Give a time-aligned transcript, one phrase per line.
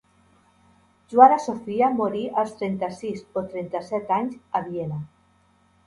[1.13, 5.03] Joana Sofia morí als trenta-sis o trenta-set anys a Viena.